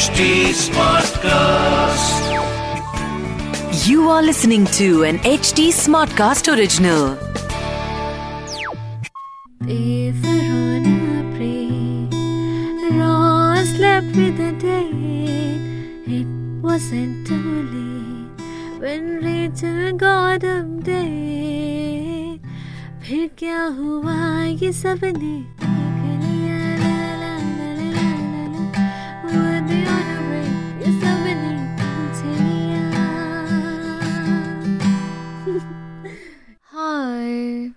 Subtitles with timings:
[0.00, 2.20] HT Smartcast.
[3.86, 7.18] You are listening to an HT Smartcast original.
[13.76, 14.90] Slept with the day.
[16.18, 16.26] It
[16.62, 18.40] wasn't too late
[18.80, 22.40] when Rachel got update.
[23.04, 24.16] फिर क्या हुआ
[24.62, 25.59] ये सबने
[36.72, 37.70] Hi.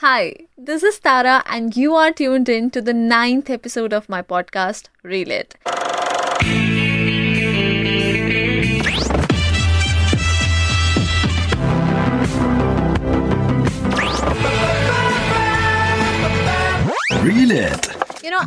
[0.00, 4.22] Hi, this is Tara, and you are tuned in to the ninth episode of my
[4.22, 5.56] podcast, Reel It.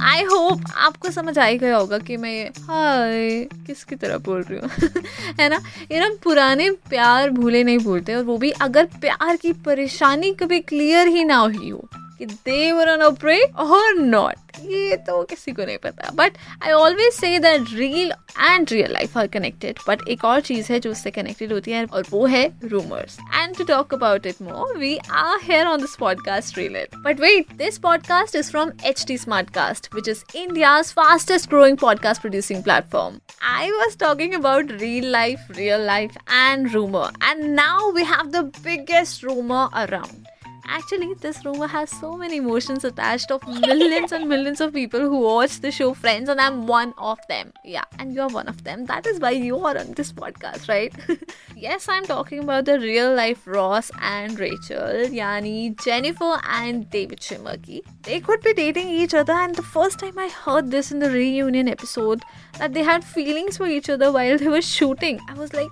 [0.02, 4.60] I hope आपको समझ आ ही गया होगा कि मैं हाय, किसकी तरह बोल रही
[4.60, 4.70] हूँ?
[5.40, 5.62] है ना?
[5.92, 10.60] ये ना पुराने प्यार भूले नहीं भूलते और वो भी अगर प्यार की परेशानी कभी
[10.60, 15.23] क्लियर ही ना हुई हो कि they were on a break और नॉट ये तो
[15.31, 19.79] किसी को नहीं पता but I always say that real and real life are connected
[19.89, 23.57] but एक और चीज है जो उससे कनेक्टेड होती है और वो है rumours and
[23.57, 27.79] to talk about it more we are here on this podcast real but wait this
[27.79, 33.21] podcast is from H T Smartcast which is India's fastest growing podcast producing platform.
[33.41, 38.45] I was talking about real life, real life, and rumor, and now we have the
[38.63, 40.27] biggest rumor around.
[40.72, 45.20] Actually, this rumor has so many emotions attached of millions and millions of people who
[45.22, 47.52] watch the show Friends, and I'm one of them.
[47.66, 48.86] Yeah, and you're one of them.
[48.86, 50.94] That is why you are on this podcast, right?
[51.56, 57.82] yes, I'm talking about the real life Ross and Rachel, Yani Jennifer and David Shimmerky.
[58.04, 61.10] They could be dating each other, and the first time I heard this in the
[61.10, 62.24] reunion episode
[62.60, 65.72] that they had feelings for each other while they were shooting, I was like,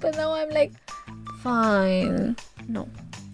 [0.00, 0.72] but now I'm like,
[1.42, 2.36] fine.
[2.66, 2.88] No.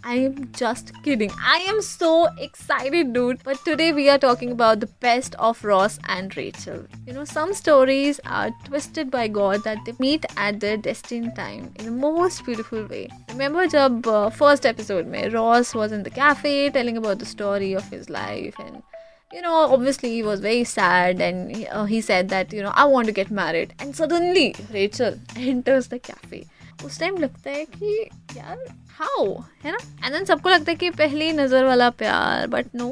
[0.07, 1.31] I am just kidding.
[1.43, 3.43] I am so excited, dude.
[3.43, 6.85] But today we are talking about the best of Ross and Rachel.
[7.07, 11.73] You know, some stories are twisted by God that they meet at their destined time
[11.77, 13.09] in the most beautiful way.
[13.31, 17.73] Remember, jab uh, first episode, mein, Ross was in the cafe telling about the story
[17.73, 18.83] of his life and
[19.33, 22.73] you know, obviously he was very sad and he, uh, he said that, you know,
[22.73, 23.75] I want to get married.
[23.81, 26.47] And suddenly Rachel enters the cafe.
[26.85, 28.65] उस time लगता है कि यार
[29.01, 29.33] how
[29.65, 29.79] है ना?
[30.05, 32.91] And then सबको लगता है कि पहली नज़र वाला प्यार but no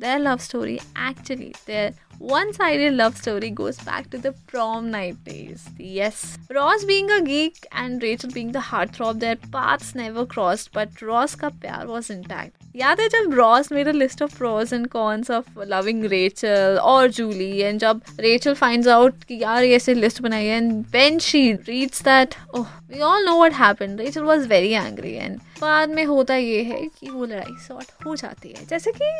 [0.00, 5.14] there love story actually there one side love story goes back to the prom night
[5.14, 8.56] days yes Ross being a geek and Rachel being the
[8.94, 13.72] heartthrob their paths never crossed but Ross का प्यार was intact याद है जब Ross
[13.72, 18.88] a list of pros and cons of loving Rachel और Julie and जब Rachel finds
[18.88, 23.00] out कि यार ये ऐसे लिस्ट बनाई है and when she reads that oh we
[23.00, 27.10] all know what happened Rachel was very angry and बाद में होता ये है कि
[27.10, 29.12] वो लड़ाई सॉर्ट हो जाती है। जैसे कि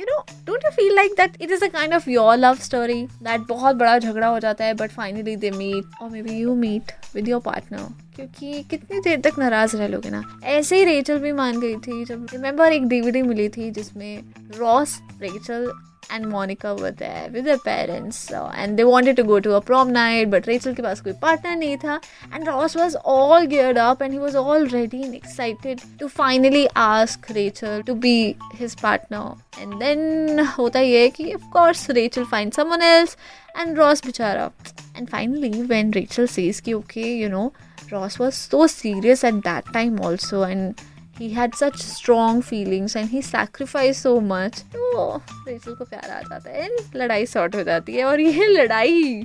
[0.00, 3.02] you know don't you feel like that it is a kind of your love story
[3.02, 6.92] that बहुत बड़ा झगड़ा हो जाता है बट फाइनली दे मीट और maybe you meet
[7.14, 10.40] with your partner क्योंकि कितनी देर तक नाराज़ रह लोगे ना?
[10.44, 14.22] ऐसे ही रेचल भी मान गई थी जब रिमेंबर एक डीवीडी मिली थी जिसमें
[14.58, 15.72] Ross, Rachel
[16.12, 19.88] and Monica were there with their parents and they wanted to go to a prom
[19.88, 22.00] night but Rachel के पास कोई पार्टनर नहीं था
[22.34, 27.82] and Ross was all geared up and he was and excited to finally ask Rachel
[27.82, 33.16] to be his partner and then होता ये है कि of course Rachel find someone else
[33.60, 34.50] and Ross बेचारा
[34.95, 37.51] and finally when Rachel says कि okay you know
[37.91, 40.81] Ross was so serious at that time also and
[41.19, 46.21] he had such strong feelings and he sacrificed so much तो Rachel को प्यार आ
[46.21, 49.23] जाता है and लड़ाई sort हो जाती है और ये लड़ाई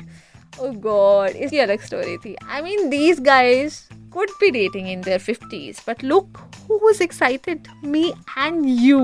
[0.61, 3.79] oh god इसकी अलग स्टोरी थी I mean these guys
[4.17, 8.05] could be dating in their 50s but look who was excited me
[8.45, 9.01] and you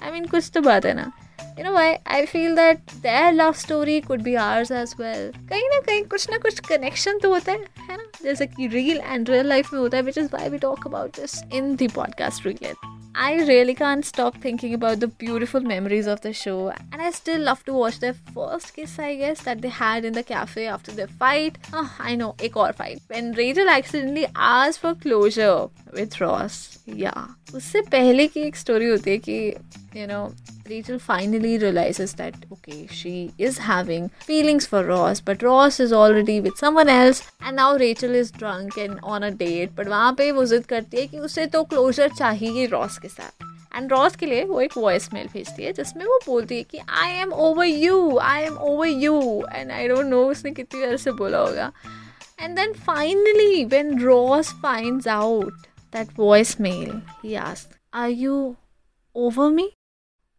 [0.00, 1.10] I mean कुछ तो बात है ना
[1.57, 5.69] You know why I feel that their love story could be ours as well कहीं
[5.69, 9.33] ना कहीं कुछ ना कुछ connection तो होता है है ना जैसे कि real and
[9.35, 12.45] real life में होता है which is why we talk about this in the podcast
[12.49, 12.75] really
[13.19, 17.41] I really can't stop thinking about the beautiful memories of the show, and I still
[17.41, 20.91] love to watch their first kiss, I guess, that they had in the cafe after
[20.91, 21.57] their fight.
[21.73, 23.01] Oh, I know, एक और fight.
[23.07, 26.59] When Rachel accidentally asked for closure with Ross.
[26.85, 27.25] Yeah.
[27.55, 29.39] उससे पहले की एक story होती है कि,
[29.95, 35.21] you you know know, Rachel finally realizes that okay, she is having feelings for Ross,
[35.21, 39.31] but Ross is already with someone else, and now Rachel is drunk and on a
[39.31, 39.75] date.
[39.75, 43.45] But वहाँ पे वो जिद करती है कि उसे तो closure चाहिए Ross के साथ.
[43.75, 46.79] एंड रॉस के लिए वो एक वॉइस मेल भेजती है जिसमें वो बोलती है कि
[46.89, 49.19] I am over you I am over you
[49.53, 51.71] and I don't know उसने कितनी देर से बोला होगा
[52.41, 56.19] and then finally when Ross finds out that
[56.61, 58.55] voicemail he ask are you
[59.15, 59.69] over me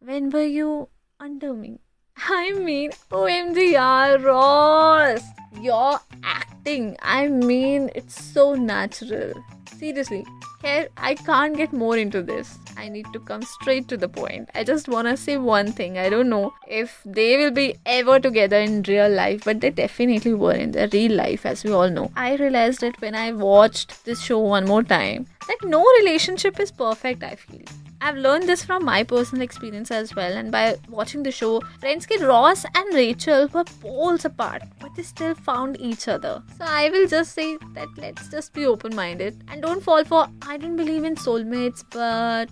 [0.01, 1.81] When were you under me?
[2.17, 5.25] I mean, OMG, yaar, Ross,
[5.61, 6.97] your acting.
[7.03, 9.33] I mean, it's so natural.
[9.77, 10.25] Seriously,
[10.63, 12.59] here I can't get more into this.
[12.77, 14.49] I need to come straight to the point.
[14.55, 15.99] I just wanna say one thing.
[15.99, 20.35] I don't know if they will be ever together in real life, but they definitely
[20.35, 22.13] were in their real life, as we all know.
[22.15, 26.71] I realized it when I watched this show one more time that no relationship is
[26.71, 27.25] perfect.
[27.25, 27.63] I feel
[28.02, 32.06] I've learned this from my personal experience as well, and by watching the show, friends
[32.06, 36.44] get Ross and Rachel were poles apart, but they still found each other.
[36.58, 40.28] So I will just say that let's just be open minded and don't fall for
[40.46, 42.50] I don't believe in soulmates, but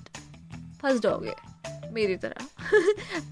[0.81, 1.33] फंस जाओगे
[1.93, 2.47] मेरी तरह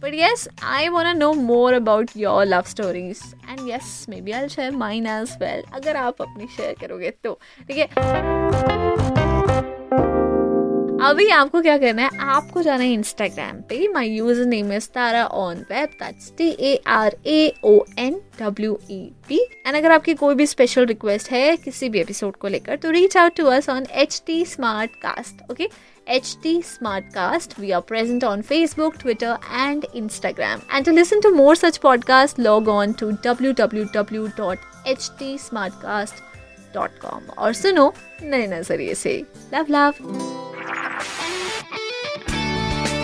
[0.01, 4.51] but yes I want to know more about your love stories and yes maybe I'll
[4.57, 9.12] share mine as well अगर आप अपनी share करोगे तो ठीक है
[11.04, 14.08] अभी आपको क्या करना है, आपको जाना है इंस्टाग्राम पे। My
[14.46, 19.38] username is Tara on web that's T A R A O N W E P
[19.66, 23.16] and अगर आपकी कोई भी स्पेशल रिक्वेस्ट है किसी भी एपिसोड को लेकर तो reach
[23.16, 24.44] out to us on H T
[25.02, 25.68] Smartcast okay
[26.06, 26.60] H T
[27.14, 31.76] Smartcast we are present on Facebook Twitter and Instagram and to listen to more such
[31.78, 35.36] podcast log on to W W W dot H T
[35.82, 36.22] Smartcast
[36.74, 37.92] dot com और सुनो
[38.22, 39.22] नए नज़रिए से।
[39.54, 40.33] Love love